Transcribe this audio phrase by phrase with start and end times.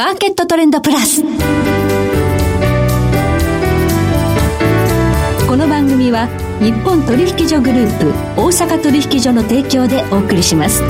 [0.00, 1.20] マーケットトレンドプラス。
[1.22, 1.28] こ
[5.58, 6.26] の番組は
[6.58, 10.82] 日本取引所グループ大阪取引所の提供でお送りします。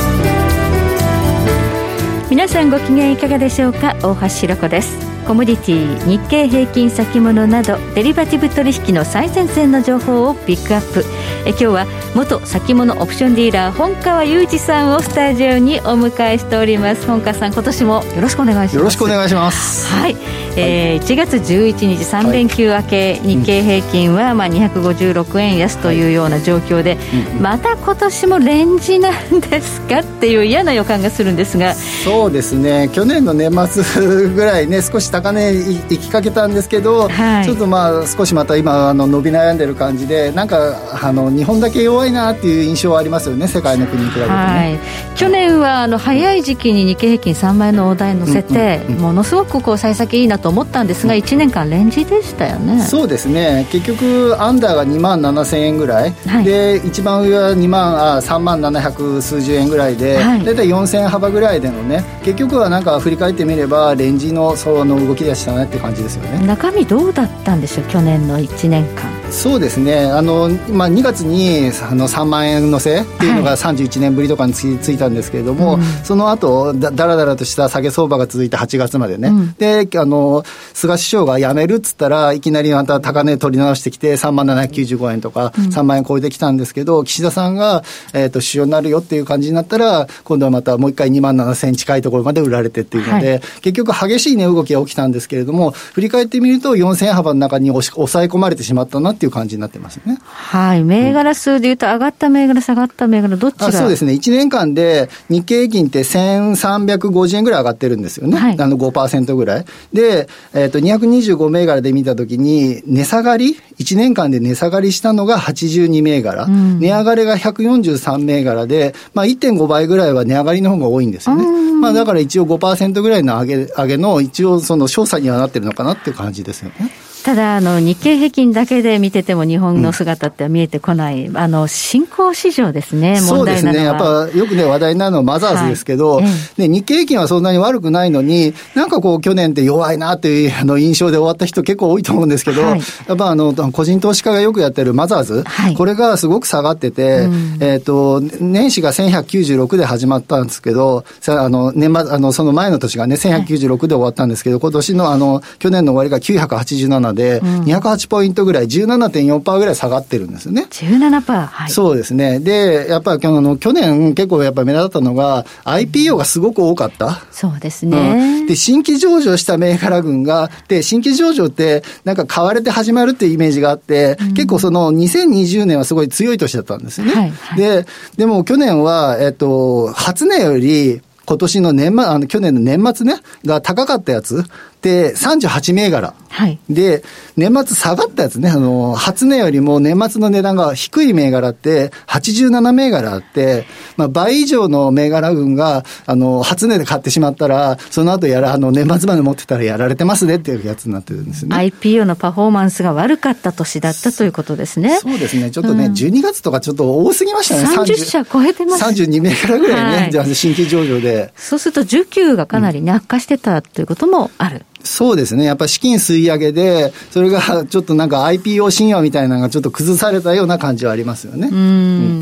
[2.31, 3.97] 皆さんご機嫌いかがでしょうか？
[4.01, 11.05] 大橋ひろ子ですコモディティ日経平均先物などデリバティブ取引の最前線の情報をピックアップ。
[11.47, 17.07] え今日は元先物オプションディーラー本川裕二さんをスタジオにお迎えしております。
[17.07, 18.77] 本川さん今年もよろしくお願いします。
[18.77, 19.87] よろしくお願いします。
[19.95, 20.17] はい、
[20.57, 30.01] えー、1月11日3連休明け、はい、日経平均はまあ256円安というような状況で、はい、また今年もレンジなんですか？
[30.01, 31.75] っていう嫌な予感がするんですが。
[31.75, 32.91] そうですね。
[32.93, 44.79] 去年の年末ぐらいね少し高値行きかけたんですけど、はい、ちょっとまあ少しまた今あの伸び悩んでる感じでなんかあの日本だけ弱いなっていう印象はありますよね世界の国に比べて、ね、はい、
[45.17, 52.83] 去年はあの早い時期に日経平均3万円の大台に乗せて、ものすごくこう幸先いいなと思ったんですが、うん、1年間レンジでしたよね。
[52.83, 53.67] そうですね。
[53.71, 62.05] 結局アンダーが2万7000円ぐらい、はい、で一番上は2万あ3万700数十円ぐらいで、はい、大体4000円幅ぐらいでのね。
[62.23, 66.47] 結局はなんか振り返ってみればレンジのその動きでしたねって感じですよね。
[66.47, 69.21] 中身どうだったんでしょう去年の1年間。
[69.31, 70.05] そうですね。
[70.07, 80.43] あの、まあ、2月にあの3万円のせっていうのが31年ぶりとかについたんですけれども、はい、その後だだらだらとした下げ相場が続いて8月までね、うん、であの
[80.75, 100.19] 菅首相が辞めるっつったらいきなりまた高値取り直してきて3万795円とか3万円超えてきたんですけど、うん、岸田さんが、えーと、首相になるよっていう感じになったら今度はまたもう一回2万7000円近いところまで売られてっていうので、はい、結局激しい値動きが起きたんですけれども振り返ってみると4000円幅の中に押し抑え込まれてしまったなっていう感じになってますね。
[100.23, 100.85] はい。
[100.85, 104.13] 銘柄数でいうと、上がった銘柄、下がった銘柄、どっちがそうですね。
[104.13, 108.39] 1年間で日経平均って1350円ぐらい上がってるんですよね。
[108.39, 109.65] はい、あの5%ぐらい。
[109.93, 116.45] で、えっ、ー、と、225銘柄で見たときに、値下がり ?1 年間で値下がりしたのが82銘柄。
[116.45, 121.71] うん、値上がりが143銘柄で、まあ1.5倍ぐらいは値上がりの方が多いんですよね。
[121.81, 126.91] まあだから一応5%ぐらいの上げ、上げの一応そのの詳細にはなってるのかなっていう感じですよね。
[127.25, 160.67] ただあの、日経平均だけで見てても、日本の姿って見えてこない、うん、あの新興市場ですね、そうですね、やっぱよくね、話題になるのはマザーズですけど、はい、日経平均はそんなに悪くないのに、なんかこう、去年って弱いなっていうあの印象で終わった人、結構多いと思うんですけど、はい、やっぱあの個人投資家がよくやってるマザーズ、はい、これがすごく下がってて、うん、えっ、と、年始が1196で始まったんですけど、あの年末あのその前の年がね、1196で終わったんですけど、今年のあの去年の終わりが987で、うん、208ポイントぐらい、17.4%ぐらい下がってるんですよね。
[160.71, 161.47] 17%?
[161.47, 161.71] はい。
[161.71, 162.41] そうですね。
[162.41, 167.23] で、やっぱりあの去年結構やっぱ目立ったのが、IPO がすごく多かった。
[167.31, 177.13] そうですね、うん、で、新規上場した銘柄群が、で、新規上場ってなんか買われて始まるっていうイメージがあって、うん、結構その2020年はすごい強い年だったんですよね。
[177.15, 184.43] はいはい、で、でも去年は、えっと、初値より、今年の年末、あの、去年の年末ね、が高かったやつ、
[184.83, 186.15] で、38銘柄。
[186.29, 186.59] はい。
[186.71, 187.03] で、
[187.37, 201.55] 年末下がったやつね、あの、初値よりも年末の値段が低い銘柄って87銘柄あって、まあ、倍以上の銘柄群が、あの、初値で買ってしまったら、その後やら、あの、年末まで持ってたらやられてますねっていうやつになってるんですね。
[201.55, 204.99] IPO のパフォーマンスが悪かった年だったということですね。
[204.99, 205.51] そうですね。
[205.51, 207.65] ちょっとね、うん、12月とかちょっと多すぎましたね。
[207.77, 208.85] 30社超えてます。
[208.85, 211.20] 32銘柄ぐらいね、はい、じゃあ新規上場で。
[211.37, 214.65] そうすると需給がかなりね、悪化してたということもある。
[214.83, 215.45] そうですね。
[215.45, 221.49] やっぱ資金吸い上げで、それがちょっとなんか IPO 神話みたいなのがちょっと崩されたような感じはありますよね。
[221.49, 221.67] うんうんう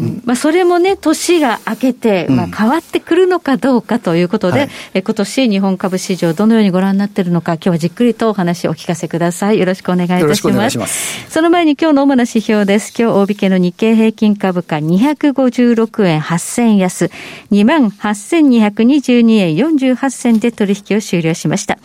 [0.06, 9.58] んまあ、それもね、年が明けて、まあ、変わってくるのかどうかということで、うんはい、え今年日本株市場どのようにご覧になっているのか、今日はじっくりとお話をお聞かせください。
[9.58, 10.22] よろしくお願いいたします。
[10.22, 11.30] よろしくお願いします。
[11.30, 12.92] その前に今日の主な指標です。
[12.98, 17.10] 今日大引けの日経平均株価256円8000円安、
[17.52, 21.78] 28,222円48銭で取引を終了しました。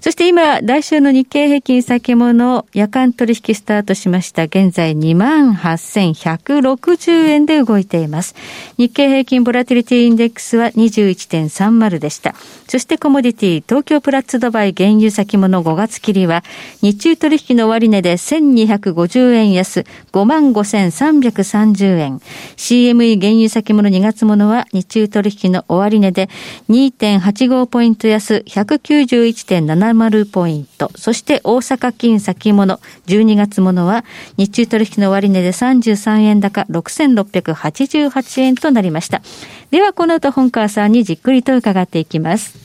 [0.00, 4.44] そして今、来週の日経平均先物夜間取引スタートしました。
[4.44, 8.34] 現在28,160円で動いています。
[8.78, 12.34] 日経平均ボラティリティインデックスは21.30でした。
[12.66, 16.42] そしてコモディティ、東京プラッツドバイ原油先物5月切りは、
[16.80, 22.22] 日中取引の終値で1250円安、55,330円。
[22.56, 26.30] CME 原油先物2月物は、日中取引の終値で
[26.70, 30.90] 2.85ポイント安、191.7 70ポイント。
[30.96, 34.04] そして大阪金先物、12月ものは
[34.36, 39.22] 日中取引の終値で33円高6688円となりました。
[39.70, 42.58] ではこの後本川さんにじっくりと伺っていきます。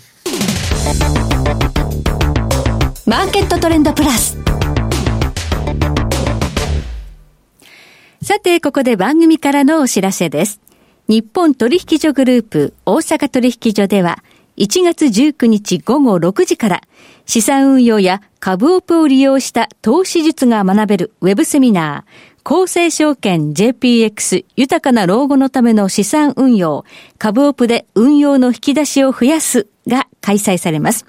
[3.08, 4.38] マーケットトレンドプラス。
[8.24, 10.60] さて、ここで番組からのお知らせです。
[11.08, 14.24] 日本取引所グループ大阪取引所では、
[14.58, 16.82] 1月19日午後6時から、
[17.26, 26.86] 資産運用や株オプを利用した投資術が学べるウェブセミナー、公正証券 JPX 豊かな老後のための資産運用、
[27.18, 31.06] 株オプで運用の引き出しを増やすが開催されます。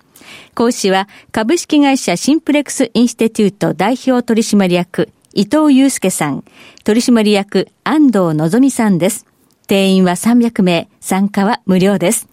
[0.55, 6.43] 講師は株式会社シンプレックスインステテュート代表取締役伊藤祐介さん、
[6.83, 9.27] 取締役安藤のぞみさんです。
[9.67, 12.29] 定員は300名、参加は無料です。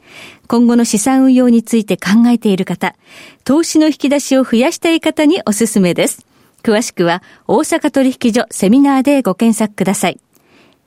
[0.47, 2.95] 今後の資産運用について考えている方、
[3.43, 6.25] 投資の引き出しを増やしたい方におすすめです。
[6.63, 10.19] 詳しくは大阪取引所セミナーでご検索ください。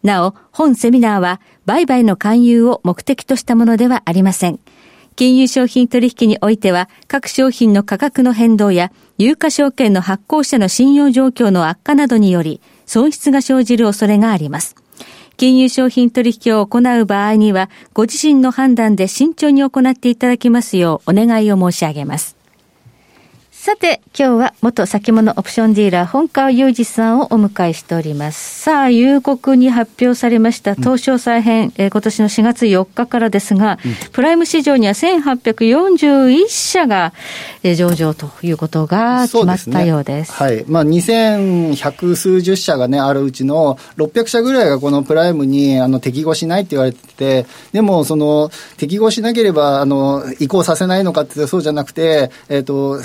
[0.02, 4.60] なお、本セミナーは売買の勧誘を目的としたものではありません。
[5.16, 14.76] 金融商品取引においては、各商品の価格の変動や、有価証券の発行者の信用状況の悪化などにより、損失が生じる恐れがあります。
[15.36, 22.35] 金融商品取引を行う場合には、ご自身の判断で慎重に行っていただきますようお願いを申し上げます。
[23.66, 28.60] さて、今日は元先物オプションディーラー、本川雄二さんをお迎えしております。
[28.60, 37.12] さあ、夕刻に発表されました東証再編、うん、えー、今年の4月4日からですが、うん、プライム市場には1841社が、
[37.64, 40.32] えー、上場ということが決まったようです。
[40.32, 40.64] すね、はい。
[40.68, 53.00] まあ、2100数十社がね、あるうちの600社ぐらいがこのプライムにあの適合しないって言われてて、でも、その、適合しなければ、あの、移行させないのかってそうじゃなくて、えっ、ー、と、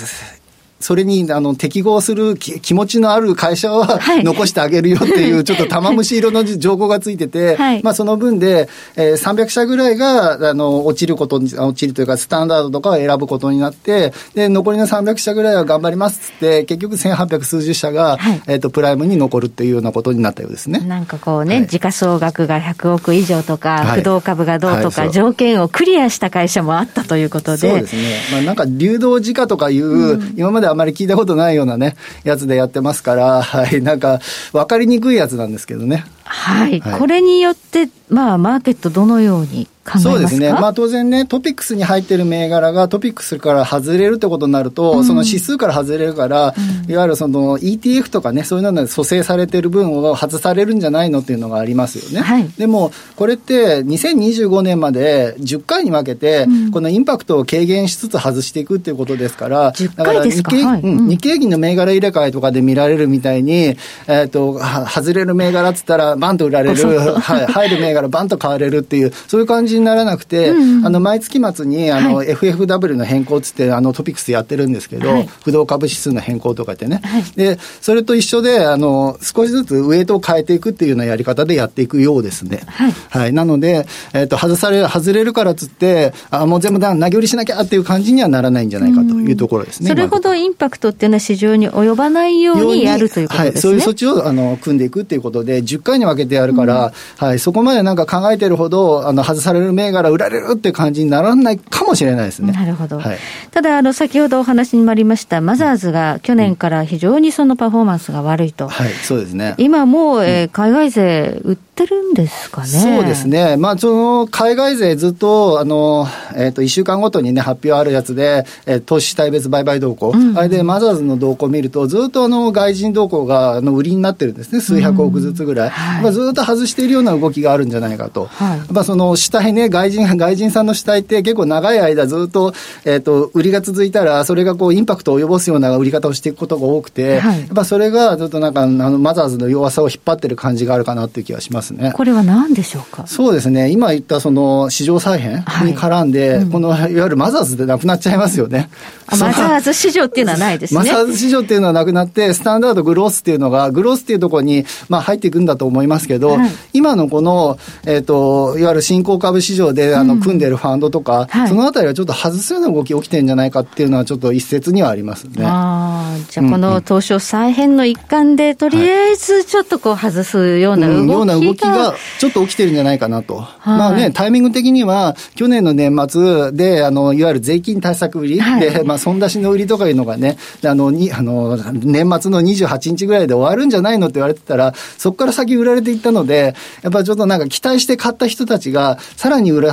[0.82, 20.80] それにあの適合する気持ちのある会社は、残してあげるよっていう、 ちょっと玉虫色の情報がついてて、はい、まあ、その分で、えー、300社ぐらいがあの落ちることに、落ちるというか、スタンダードとかを選ぶことになって、で残りの300社ぐらいは頑張りますって、結局1800数十社が、はい、えーと、プライムに残るっていうようなことになったようですね。
[20.80, 27.70] なんかこうね、はい、時価総額が100億以上とか、不動株がどうとか、条件をクリアした会社もあったということで。
[27.70, 28.02] そうですね、
[28.32, 34.20] まあ、なんか流動時価とかいう、うん、今まであまり聞いたことないようなね、やつでやってますから、はい、なんか、
[34.52, 36.04] 分かりにくいやつなんですけどね。
[36.32, 39.68] はい、はい、これによって、まあ、マーケットどのように
[39.98, 52.20] そうですね、まあ、当然ね、トピックスに入ってる銘柄がトピックスから外れるってことになると、うん、その指数から外れるから、うん、いわゆるその ETF とかね、そういうので蘇生されてる分を外されるんじゃないのっていうのがありますよね。
[52.20, 70.54] はい、でも、これって2025年まで10回に分けて、このインパクトを軽減しつつ外していくっていうことですから、だから日経,、日経平均の銘柄入れ替えとかで見られるみたいに、えーと、外れる銘柄っつったら、バンと売られる、はい、入る銘柄、バンと買われるっていう、そういう感じにならなくて、あ
[70.88, 82.62] の毎月末にあの、はい、FFW の変更つってあのトピックスやってるんですけど、はい、不動株指数の変更とかってね、はい、でそれと一緒であの少しずつウエイトを変えていくっていうようなやり方でやっていくようですね。
[82.66, 89.88] はい、はい、なので、えーと、外され外れるからつってあもう全部だ投げ売りしなきゃっていう感じにはならないんじゃないかというところですね。
[89.88, 93.52] それほどインパクトっていうのは市場に及ばないようにやるということですね。
[93.52, 102.52] はい、そういう措置をあの組んでいくっていうことで10回に分けてやるから、うん、はい、そこまでなんか考えてるほどあの外される銘柄売られるって感じにならないかもしれないですね。
[102.52, 102.98] なるほど。
[102.98, 103.18] はい、
[103.50, 108.68] ただ、あの、先ほどお話にもありました、マザーズが去年から非常にそのパフォーマンスが悪いと。
[108.68, 109.54] はい、そうですね。
[109.58, 112.66] 今もう、えー、海外勢売ってるんですかね。
[112.68, 113.56] そうですね。
[113.56, 124.60] まあ、その、海外勢ずっと、あの、えっ、ー、と、1週間ごとにね、発表あるやつで、えー、投資主体別売買動向、うん、あれでマザーズの動向を見ると、ずっとあの、外人動向が、あの、売りになってるんですね。
[124.60, 125.68] 数百億ずつぐらい。
[125.68, 128.26] うんはい、ずっと外しているような動きがあるんじゃないかと。
[128.26, 132.54] はい、やっぱその、主体ね、外人、 外人さんの主体って結構長い間ずっと、
[132.84, 141.92] えっ、ー、と、売りが続いたら、それがこう、インパクトを及ぼすような売り方をしていくことが多くて、はい、やっぱそれがずっとなんか、あの、マザーズの弱さを引っ張ってる感じがあるかなっていう気がしますね。
[141.94, 143.04] これは何でしょうか？
[143.06, 143.70] そうですね。
[143.70, 148.70] 今言ったその、市場再編に絡んで、はいうん、この、いわゆるマザーズでなくなっちゃいますよね。
[149.10, 150.78] マザーズ市場っていうのはないですね。
[150.78, 165.44] マザーズ市場っていうのはなくなって、スタンダードグロースっていうのが、グロースっていうところに、まあ入っていくんだと思いますけど、はい、今のこの、えっ、ー、と、いわゆる新興株市場で、あの、組んでるファンドとか、うん、そのあたりはちょっと外すような動き起きてるんじゃないかっていうのは、ちょっと一説にはありますね。
[165.46, 173.44] あじゃあ、この東証再編の一環で、とりあえずちょっとこう外すような動きが、うん、ような動きがちょっと起きてるんじゃないかなと。
[173.64, 189.68] まあね、タイミング的には、去年の年末で、あの、いわゆる税金対策売り、はい、で、まあ、損出しの売りとかいうのがね、あの、にあの年末の28日ぐらいで終わるんじゃないのって言われてたら、そこから先売らられていったので、やっぱりちょっとなんか期待して買った人たちが、さらに売り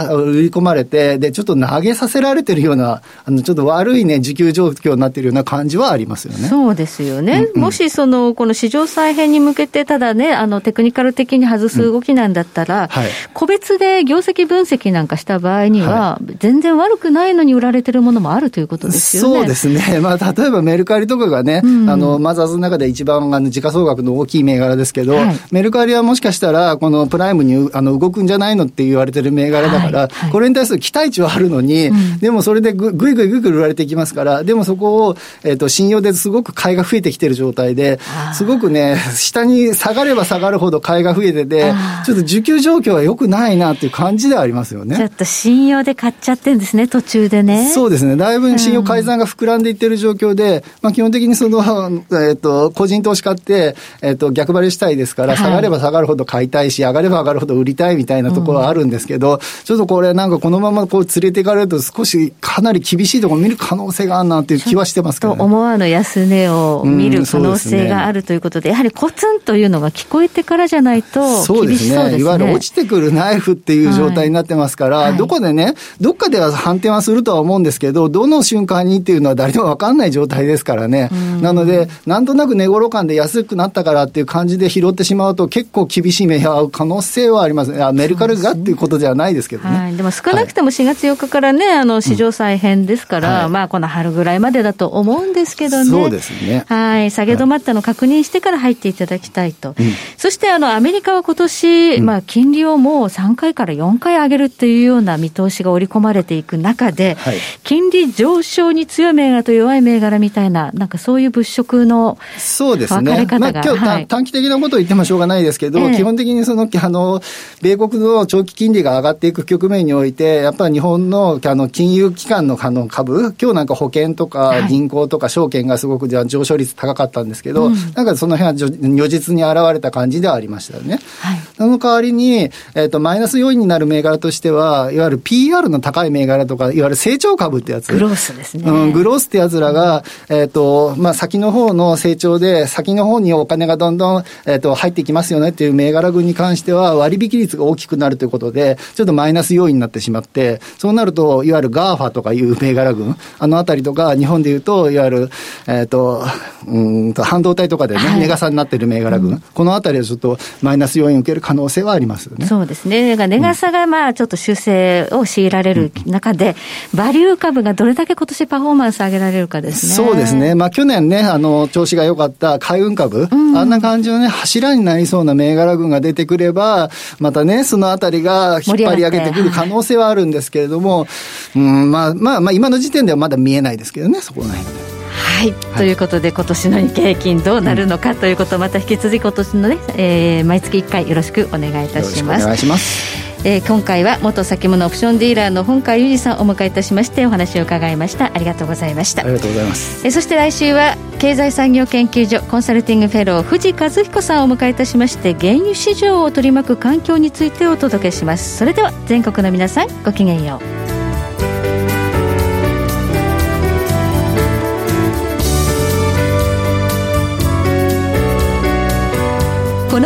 [0.50, 6.48] 込まれて、で、ちょっと投げさせられてるような、あの、ちょっと悪いね、需給状況になってるような感じはありますよね。
[6.48, 7.48] そうですよね。
[7.50, 19.40] うんうん、もし、その、この市場再編に向けて、ただね、あの、テクニカル的に外す動きなんだったら、うんはい、個別で業績分析なんかした場合には、はい、全然悪くないのに売られてるものもあるということですよね。
[19.40, 20.00] そうですね。
[20.02, 38.00] まあ、例えばメルカリとかがね、うん、あの、マザーズの中で一番、あの、時価総額の大きい銘柄ですけど、はい、メルカリはもしかしたら、このプライムにあの動くんじゃないのって言われてる銘柄だから、はいはい、これに対する期待値はあるのに、うん、でもそれでぐぐいぐいぐいぐい売られていきますから、でもそこを、えっ、ー、と、信用ですごく買いが増えてきてる状態で、
[38.34, 41.74] すごくね、下に下がれば下がるほど買いが増えてて、
[42.06, 44.96] ちょっと需給状況は良くないなっていう感じではありますよね。
[44.96, 47.72] ちょっと信用で買っちゃってるんですね、途中でね。
[47.74, 48.16] そうですね。
[48.16, 51.60] だいぶ信用改ざんが膨らんでいってる状況で、まあ基本的にその、
[52.12, 72.12] えっ、ー、と、個人投資家って、えっ、ー、と、逆張りしたいですから、下がれば下がるほど買いたいし、上がれば上がるほど売りたいみたいなところはあるんですけど、うん、ちょっとこれなんかこのままこう連れていかれると少しかなり厳しいところを見る可能性があるなっていう気はしてますけど、ね、思わぬ安値を見る可能性があるということで、うんでね、やはりコツンというのが聞こえてからじゃないとそうですね。
[72.12, 72.20] ね。
[72.20, 81.10] いわゆる落ちてくるナイフっていう状態になってますから、はい、どこでね、どっかでは反転はするとは思うんですけど、どの瞬間にっていうのは誰でもわかんない状態ですからね。
[81.42, 87.80] なので、なんとなく値頃感で安くなったからっていう感じで拾ってしまうと結構厳しい目が合う可能性はありますね。
[87.94, 89.78] メルカルがっていうことではないですけどね。
[89.78, 95.90] はい、でも少なくとも4月4日からね、あの、市場再編ですから、うん、まあ、この春ぐらいまでだと思うんですけどね。
[95.90, 96.66] そうですね。
[96.68, 97.12] はい。
[97.12, 99.76] 下げ止まったの確認してから入っていただきたいと。
[100.18, 113.28] そして、あの、アメリカは今年、うん、まあ、金利をもう3回から4回上げるっていうような見通しが織り込まれていく中で、はい、金利上昇に強い銘柄と弱い銘柄みたいな、なんかそういう物色のそうですね。
[113.40, 117.22] まあ、今日、はい、短期的なことを言ってもしょうがないですけど、ええ、基本的にその、あの、
[117.62, 131.00] 米国の長期金利が上がっていく局面において、やっぱり日本のあの金融機関のあの株、今日なんか保険とか銀行とか証券がすごく上昇率高かったんですけど、うん、なんかその辺は如実に現れた感じではありましたよね。
[131.20, 137.92] はい、その代わりに、えっ、ー、と、マイナス要因になる銘柄としては、いわゆる PR の高い銘柄とか、いわゆる成長株ってやつ。
[137.92, 138.70] グロースですね。
[138.70, 155.30] うん、グロースってやつらが、えっ、ー、と、まあ、先の方の成長で、先の方にお金がどんどん、えっ、ー、と、入ってきますよねっていう銘柄群に関しては、割引率が大きくなるということで、ちょっとマイナス要因になってしまって、そうなると、いわゆる GAFA とかいう銘柄群、あのあたりとか、日本でいうと、いわゆる、
[155.68, 156.24] えっ、と、
[156.68, 162.46] うんと、半導体とかでね、はい、値傘になってる銘柄群、うん、このあたりはちょっとマイナス要因を受ける可能性はありますよね。
[162.46, 163.16] そうですね。
[163.16, 166.56] 値傘がまあ、ちょっと修正を強いられる中で、
[166.94, 169.94] うん、バリュー株がどれだけ今年パフォーマンス上げられるかですね。
[169.94, 170.56] そうですね。
[170.56, 181.08] まあ、去年ね、あの、調子が良かった海運株、うん、あんな感じのね、柱になりそうな銘柄群が出てくれば、またね、そのあたりが引っ張り上げてくる可能性はあるんですけれども、
[181.56, 184.66] うん、まあ、まあ、まあ、今の時点ではまだ見えないですけどね、そこら辺。
[185.12, 192.44] はい、ということで今年の日経平均どうなるのかということをまた引き続き今年のね、えー、毎月1回よろしくお願いいたします。
[192.44, 198.32] お願いしますえー、今回は元先物オプションディーラーの本川裕二さんをお迎えいたしましてお話を伺いました。
[198.34, 199.22] ありがとうございました。
[199.24, 208.58] ありがとうございます、えー、そして来週は経済産業研究所コンサルティングフェロー藤和彦さんをお迎えいたしまして原油市場を取り巻く環境についてお届けします。
[208.58, 210.89] それでは全国の皆さんごきげんよう